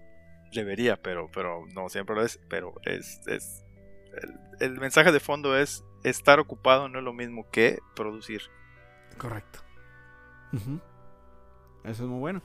[0.54, 2.40] debería, pero, pero no siempre lo es.
[2.50, 3.64] Pero es, es
[4.22, 8.42] el, el mensaje de fondo es estar ocupado no es lo mismo que producir.
[9.18, 9.60] Correcto.
[11.84, 12.42] Eso es muy bueno.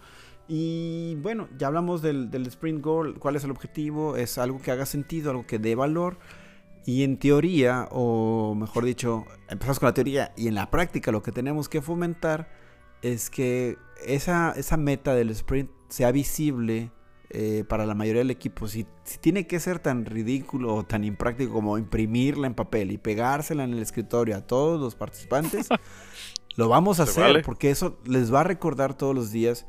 [0.49, 4.71] Y bueno, ya hablamos del, del sprint goal, cuál es el objetivo, es algo que
[4.71, 6.19] haga sentido, algo que dé valor.
[6.85, 11.23] Y en teoría, o mejor dicho, empezamos con la teoría y en la práctica lo
[11.23, 12.49] que tenemos que fomentar
[13.03, 16.91] es que esa, esa meta del sprint sea visible
[17.31, 18.69] eh, para la mayoría del equipo.
[18.69, 22.99] Si, si tiene que ser tan ridículo o tan impráctico como imprimirla en papel y
[22.99, 25.69] pegársela en el escritorio a todos los participantes,
[26.57, 27.43] lo vamos a hacer vale.
[27.43, 29.67] porque eso les va a recordar todos los días.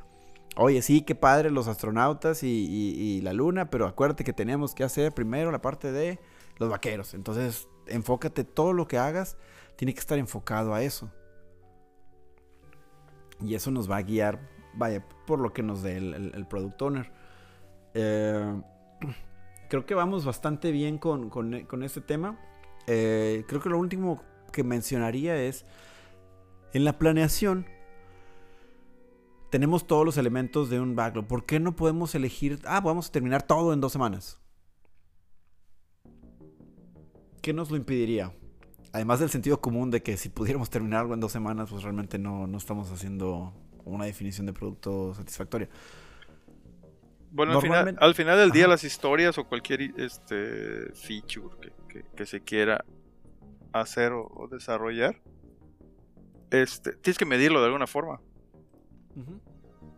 [0.55, 5.11] Oye, sí, qué padre los astronautas y, la luna, pero acuérdate que tenemos que hacer
[5.13, 6.19] primero la parte de
[6.57, 7.13] los vaqueros.
[7.13, 9.37] Entonces, enfócate, todo lo que hagas
[9.75, 11.11] tiene que estar enfocado a eso.
[13.41, 14.39] Y eso nos va a guiar,
[14.75, 17.11] vaya, por lo que nos dé el, product owner.
[17.95, 18.61] Eh,
[19.69, 22.37] creo que vamos bastante bien con este tema.
[22.87, 25.65] Eh, creo que lo último que mencionaría es,
[26.73, 27.65] en la planeación,
[29.53, 31.27] tenemos todos los elementos de un backlog.
[31.27, 34.39] ¿Por qué no podemos elegir, ah, vamos a terminar todo en dos semanas?
[37.43, 38.33] ¿Qué nos lo impediría?
[38.93, 42.17] Además del sentido común de que si pudiéramos terminar algo en dos semanas, pues realmente
[42.17, 43.53] no, no estamos haciendo
[43.85, 45.69] una definición de producto satisfactoria.
[47.29, 48.71] Bueno, al final, Normalmente- al final del día Ajá.
[48.71, 52.83] las historias o cualquier este feature que, que- que se quiera
[53.71, 55.21] hacer o, o desarrollar,
[56.49, 58.19] este, tienes que medirlo de alguna forma.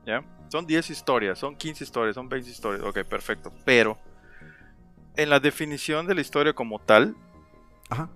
[0.06, 0.24] ¿Ya?
[0.50, 2.84] Son 10 historias, son 15 historias, son 20 historias.
[2.84, 3.52] Ok, perfecto.
[3.66, 3.98] Pero
[5.16, 7.16] en la definición de la historia como tal,
[7.90, 8.10] Ajá.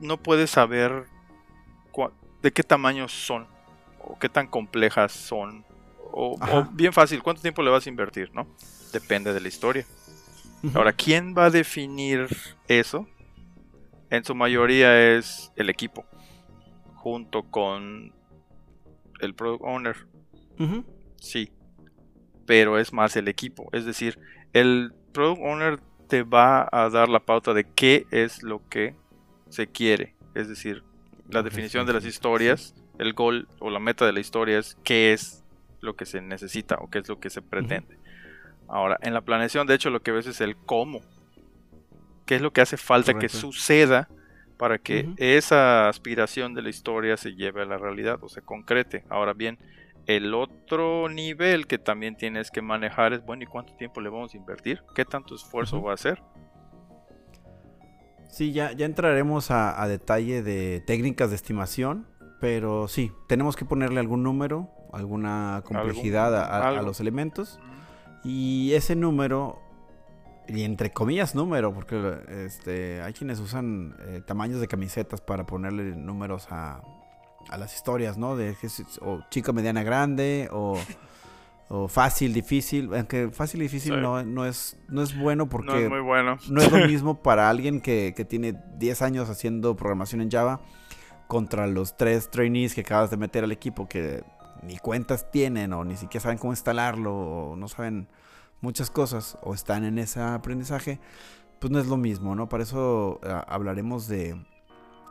[0.00, 1.06] no puedes saber
[2.42, 3.46] de qué tamaño son,
[4.00, 5.64] o qué tan complejas son,
[6.12, 6.38] o,
[6.72, 8.46] bien fácil, cuánto tiempo le vas a invertir, ¿no?
[8.92, 9.86] Depende de la historia.
[10.74, 12.26] Ahora, ¿quién va a definir
[12.66, 13.06] eso?
[14.10, 16.04] En su mayoría es el equipo,
[16.94, 18.12] junto con
[19.20, 19.96] el product owner,
[21.16, 21.50] sí,
[22.46, 23.68] pero es más el equipo.
[23.72, 24.18] Es decir,
[24.52, 28.96] el product owner te va a dar la pauta de qué es lo que
[29.48, 30.14] se quiere.
[30.34, 30.82] Es decir,
[31.28, 35.12] la definición de las historias, el goal o la meta de la historia es qué
[35.12, 35.44] es
[35.80, 37.98] lo que se necesita o qué es lo que se pretende.
[38.68, 41.00] Ahora, en la planeación, de hecho, lo que ves es el cómo.
[42.26, 44.08] ¿Qué es lo que hace falta que suceda
[44.58, 49.04] para que esa aspiración de la historia se lleve a la realidad o se concrete?
[49.08, 49.58] Ahora bien,
[50.06, 54.34] el otro nivel que también tienes que manejar es, bueno, ¿y cuánto tiempo le vamos
[54.34, 54.82] a invertir?
[54.94, 56.20] ¿Qué tanto esfuerzo va a hacer?
[58.28, 62.06] Sí, ya, ya entraremos a, a detalle de técnicas de estimación,
[62.40, 66.82] pero sí, tenemos que ponerle algún número, alguna complejidad a- a- a, algo.
[66.86, 67.58] los elementos.
[68.24, 69.60] Y ese número,
[70.48, 75.94] y entre comillas número, porque este, hay quienes usan eh, tamaños de camisetas para ponerle
[75.94, 76.80] números a,
[77.50, 78.34] a las historias, ¿no?
[78.36, 78.56] De
[79.02, 80.78] o chica, mediana, grande, o,
[81.68, 82.90] o fácil, difícil.
[82.94, 84.00] Aunque fácil y difícil Sí.
[84.00, 86.38] no, no, es, no es bueno porque No es muy bueno.
[86.48, 90.60] no es lo mismo para alguien que, que tiene 10 años haciendo programación en Java
[91.26, 94.24] contra los tres trainees que acabas de meter al equipo que
[94.62, 98.08] ni cuentas tienen o ni siquiera saben cómo instalarlo o no saben
[98.60, 101.00] muchas cosas o están en ese aprendizaje,
[101.60, 102.48] pues no es lo mismo, ¿no?
[102.48, 104.40] Para eso eh, hablaremos de,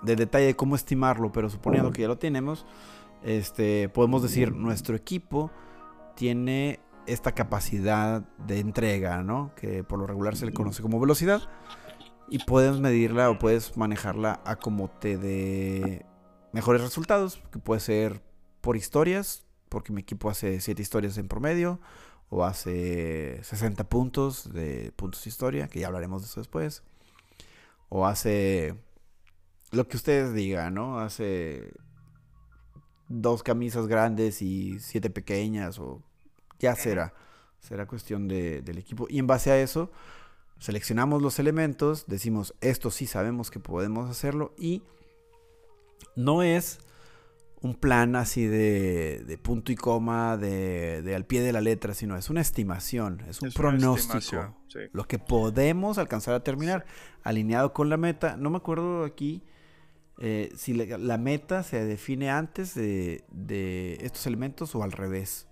[0.02, 2.66] de detalle de cómo estimarlo, pero suponiendo que ya lo tenemos,
[3.24, 5.52] este, podemos decir nuestro equipo
[6.16, 9.52] tiene esta capacidad de entrega, ¿no?
[9.56, 11.42] Que por lo regular se le conoce como velocidad
[12.30, 16.06] y puedes medirla o puedes manejarla a como te dé
[16.52, 18.22] mejores resultados, que puede ser
[18.62, 21.80] por historias, porque mi equipo hace 7 historias en promedio,
[22.30, 26.84] o hace 60 puntos de puntos de historia, que ya hablaremos de eso después,
[27.90, 28.76] o hace
[29.72, 31.00] lo que ustedes digan, ¿no?
[31.00, 31.74] Hace
[33.08, 36.02] dos camisas grandes y siete pequeñas, o
[36.60, 37.13] ya será,
[37.60, 39.08] será cuestión del equipo.
[39.10, 39.92] Y en base a eso,
[40.60, 44.84] seleccionamos los elementos, decimos, esto sí sabemos que podemos hacerlo y
[46.16, 46.80] no es
[47.62, 52.30] un plan así de, punto y coma, de, al pie de la letra, sino es
[52.30, 54.56] una estimación, es un pronóstico.
[54.91, 56.86] Lo que podemos alcanzar a terminar,
[57.24, 58.38] alineado con la meta.
[58.38, 59.43] No me acuerdo aquí
[60.20, 65.48] eh, si la, meta se define antes de, estos elementos o al revés.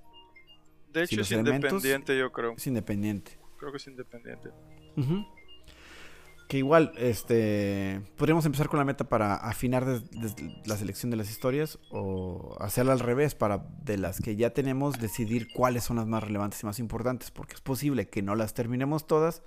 [0.94, 2.54] De hecho es independiente, yo creo.
[2.56, 3.38] Es independiente.
[3.58, 4.50] Creo que es independiente.
[6.48, 10.02] Que igual, este, podríamos empezar con la meta para afinar
[10.66, 15.00] la selección de las historias o hacerla al revés para de las que ya tenemos
[15.00, 18.54] decidir cuáles son las más relevantes y más importantes, porque es posible que no las
[18.54, 19.42] terminemos todas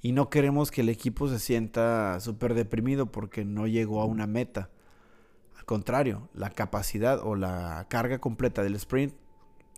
[0.00, 4.26] y no queremos que el equipo se sienta súper deprimido porque no llegó a una
[4.26, 4.70] meta.
[5.56, 9.14] Al contrario, la capacidad o la carga completa del sprint,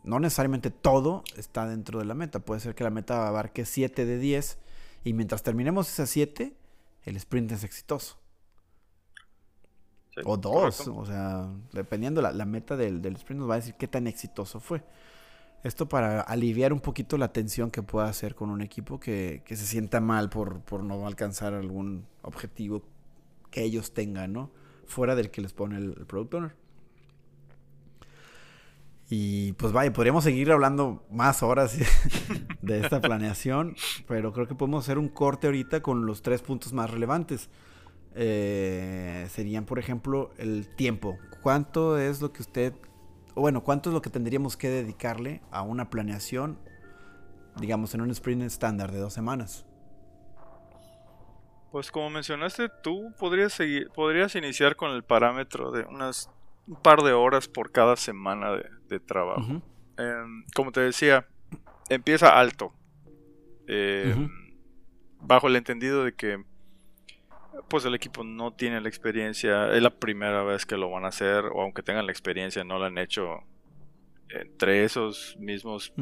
[0.03, 2.41] no necesariamente todo está dentro de la meta.
[2.41, 4.59] Puede ser que la meta abarque 7 de 10
[5.05, 6.57] y mientras terminemos esas 7,
[7.05, 8.19] el sprint es exitoso.
[10.25, 13.75] o dos, o sea, dependiendo la, la meta del, del, sprint nos va a decir
[13.75, 14.83] qué tan exitoso fue.
[15.63, 19.57] Esto para aliviar un poquito la tensión que pueda hacer con un equipo que, que
[19.57, 22.83] se sienta mal por, por, no alcanzar algún objetivo
[23.51, 24.51] que ellos tengan, ¿no?
[24.87, 26.57] Fuera del que les pone el, el product owner.
[29.09, 31.77] Y pues vaya, podríamos seguir hablando más horas
[32.65, 33.77] de esta planeación,
[34.09, 37.49] pero creo que podemos hacer un corte ahorita con los tres puntos más relevantes.
[38.15, 41.19] Eh, serían, por ejemplo, el tiempo.
[41.43, 42.73] ¿Cuánto es lo que usted,
[43.35, 46.59] o bueno, cuánto es lo que tendríamos que dedicarle a una planeación,
[47.61, 49.67] digamos, en un sprint estándar de dos semanas?
[51.73, 56.31] Pues como mencionaste, tú podrías seguir, podrías iniciar con el parámetro de unas
[56.67, 58.53] un par de horas por cada semana
[58.89, 59.61] de, trabajo.
[59.99, 61.27] Em, como te decía,
[61.89, 62.73] empieza alto.
[63.67, 64.29] Em,
[65.21, 66.43] bajo el entendido de que
[67.69, 71.09] pues el equipo no tiene la experiencia, es la primera vez que lo van a
[71.09, 73.41] hacer, o aunque tengan la experiencia, no lo han hecho
[74.29, 75.93] entre esos mismos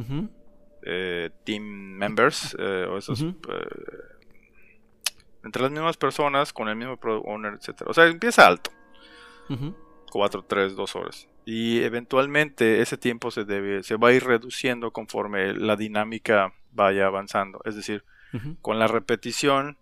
[0.82, 3.32] eh, team members, eh, o esos eh,
[5.44, 7.90] entre las mismas personas, con el mismo product owner, etcétera.
[7.90, 8.70] O sea, empieza alto.
[10.10, 11.28] 4, 3, 2 horas.
[11.44, 17.06] Y eventualmente ese tiempo se, debe, se va a ir reduciendo conforme la dinámica vaya
[17.06, 17.60] avanzando.
[17.64, 18.04] Es decir,
[18.60, 19.76] con la repetición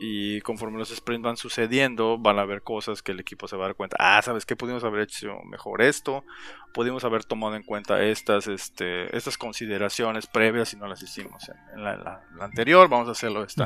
[0.00, 3.64] y conforme los sprints van sucediendo, van a haber cosas que el equipo se va
[3.64, 3.96] a dar cuenta.
[4.00, 4.56] Ah, ¿sabes qué?
[4.56, 6.24] Pudimos haber hecho mejor esto.
[6.72, 11.84] Pudimos haber tomado en cuenta estas, este, estas consideraciones previas y no las hicimos en,
[11.84, 12.88] la, anterior.
[12.88, 13.64] Vamos a hacerlo esta,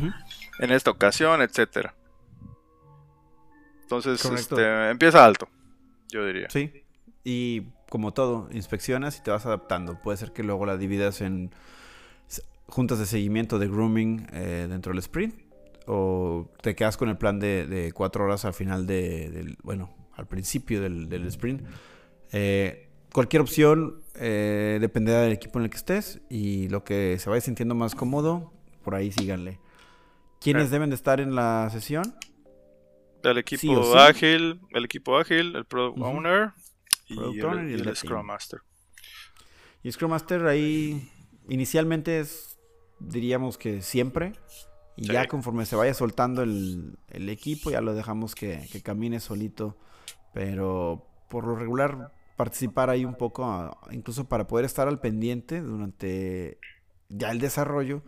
[0.58, 1.94] en esta ocasión, etcétera.
[3.82, 5.48] Entonces, este, empieza alto
[6.08, 6.48] yo diría.
[6.50, 6.84] Sí.
[7.28, 10.00] Y como todo, inspeccionas y te vas adaptando.
[10.00, 11.50] Puede ser que luego la dividas en
[12.68, 15.34] juntas de seguimiento de grooming eh, dentro del sprint.
[15.88, 20.28] O te quedas con el plan de, cuatro horas al final de, del, bueno, al
[20.28, 21.62] principio del, sprint.
[22.30, 27.28] Eh, cualquier opción eh, dependerá del equipo en el que estés y lo que se
[27.28, 28.52] vaya sintiendo más cómodo,
[28.84, 29.58] por ahí síganle.
[30.40, 32.04] ¿Quiénes deben de estar en la sesión?
[33.30, 36.52] el equipo ágil, el equipo ágil, el Product Owner,
[37.06, 38.60] y, el, Scrum Master.
[39.82, 41.10] Y Scrum Master ahí
[41.48, 42.58] inicialmente es,
[42.98, 44.32] diríamos que siempre,
[44.96, 49.76] y ya conforme se vaya soltando el, equipo, ya lo dejamos que, camine solito,
[50.32, 56.58] pero por lo regular participar ahí un poco, incluso para poder estar al pendiente durante
[57.08, 58.02] ya el desarrollo,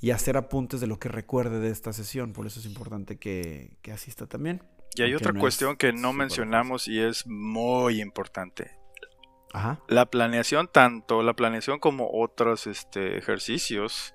[0.00, 2.32] y hacer apuntes de lo que recuerde de esta sesión.
[2.32, 4.62] Por eso es importante que, asista también.
[4.94, 8.70] Y hay otra cuestión que no mencionamos y es muy importante.
[9.52, 9.80] Ajá.
[9.88, 14.14] La planeación, tanto la planeación como otros este, ejercicios,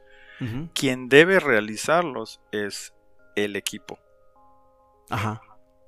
[0.73, 2.93] quien debe realizarlos es
[3.35, 3.99] el equipo.
[5.09, 5.41] Ajá.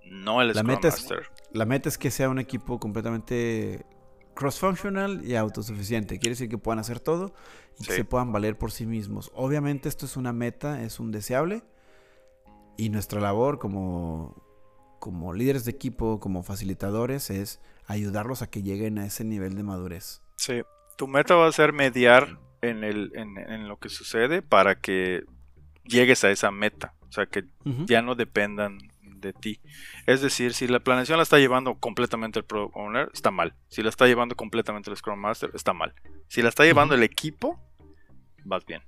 [0.05, 1.29] No el la Scrum meta Master.
[1.51, 3.83] la meta es que sea un equipo completamente
[4.35, 6.19] cross-functional y autosuficiente.
[6.19, 7.33] Quiere decir que puedan hacer todo
[7.79, 9.31] y que se puedan valer por sí mismos.
[9.33, 11.63] Obviamente esto es una meta, es un deseable.
[12.75, 14.42] Y nuestra labor como,
[15.03, 19.63] como líderes de equipo, como facilitadores, es ayudarlos a que lleguen a ese nivel de
[19.63, 20.21] madurez.
[20.37, 20.61] Sí,
[20.95, 25.25] tu meta va a ser mediar en, el, en, lo que sucede para que
[25.83, 26.93] llegues a esa meta.
[27.09, 27.43] O sea, que
[27.85, 29.59] ya no dependan de ti.
[30.05, 33.55] Es decir, si la planeación la está llevando completamente el Product Owner, está mal.
[33.67, 35.93] Si la está llevando completamente el Scrum Master, está mal.
[36.29, 37.59] Si la está llevando el equipo,
[38.45, 38.81] vas bien.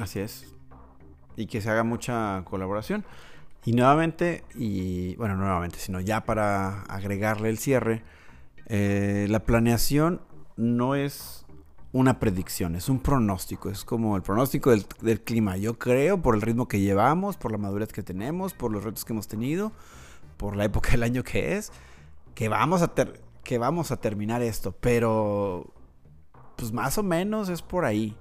[0.00, 0.52] Así es.
[1.36, 3.04] Y que se haga mucha colaboración.
[3.64, 8.02] Y nuevamente, y bueno, nuevamente, sino ya para agregarle el cierre,
[8.66, 10.20] eh, la planeación
[10.56, 11.46] no es
[11.92, 15.56] una predicción, es un pronóstico, es como el pronóstico del, clima.
[15.56, 19.04] Yo creo, por el ritmo que llevamos, por la madurez que tenemos, por los retos
[19.04, 19.72] que hemos tenido,
[20.36, 21.72] por la época del año que es,
[22.34, 22.92] que vamos a,
[23.44, 25.72] que vamos a terminar esto, pero
[26.56, 28.16] pues más o menos es por ahí.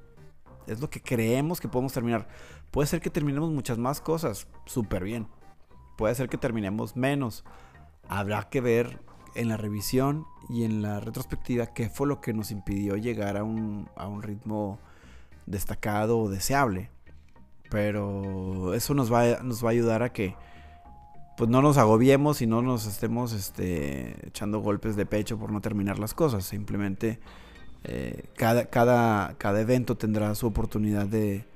[0.68, 2.28] Es lo que creemos que podemos terminar.
[2.74, 5.28] Puede ser que terminemos muchas más cosas, súper bien.
[5.96, 7.46] Puede ser que terminemos menos.
[8.10, 9.00] Habrá que ver
[9.36, 13.44] en la revisión y en la retrospectiva qué fue lo que nos impidió llegar a
[13.44, 14.80] un, a un ritmo
[15.46, 16.90] destacado o deseable.
[17.70, 20.36] Pero eso nos va, nos va a ayudar a que
[21.38, 25.62] pues no nos agobiemos y no nos estemos este, echando golpes de pecho por no
[25.62, 26.44] terminar las cosas.
[26.44, 27.20] Simplemente
[27.84, 31.53] eh, cada, cada, cada evento tendrá su oportunidad de,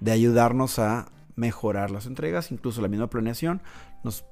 [0.00, 3.62] de ayudarnos a mejorar las entregas, incluso la misma planeación
[4.04, 4.24] nos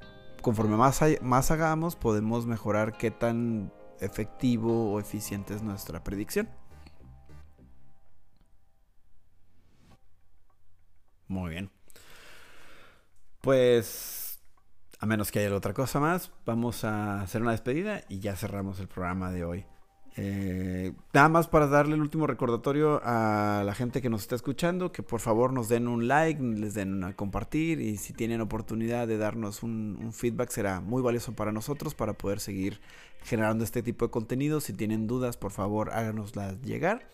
[0.43, 6.49] conforme más, más hagamos, podemos mejorar qué tan efectivo o eficiente es nuestra predicción.
[11.29, 11.71] Muy bien.
[13.41, 14.41] Pues,
[15.01, 18.79] a menos que haya otra cosa más, vamos a hacer una despedida y ya cerramos
[18.81, 19.67] el programa de hoy.
[20.19, 24.91] Eh, nada más para darle el último recordatorio a la gente que nos está escuchando,
[24.91, 29.07] que por favor nos den un like, les den a compartir y si tienen oportunidad
[29.07, 32.81] de darnos un, feedback será muy valioso para nosotros para poder seguir
[33.25, 34.61] generando este tipo de contenido.
[34.61, 37.11] Si tienen dudas, por favor háganoslas llegar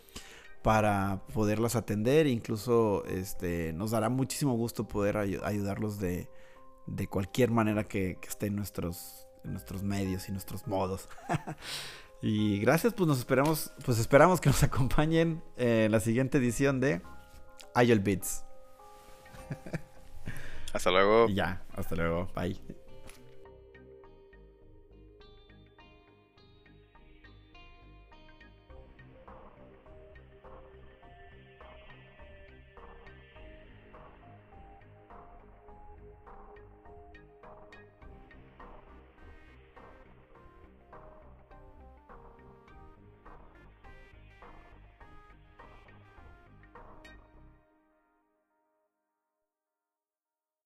[0.62, 2.28] para poderlas atender.
[2.28, 6.28] Incluso este, nos dará muchísimo gusto poder ayudarlos de,
[7.10, 11.08] cualquier manera que, que esté en nuestros, en nuestros medios y nuestros modos.
[12.22, 17.02] Y gracias, pues nos esperamos, pues esperamos que nos acompañen en la siguiente edición de
[17.74, 18.44] Agile Beats.
[20.72, 21.28] Hasta luego.
[21.28, 22.28] ya, hasta luego.
[22.34, 22.81] Bye.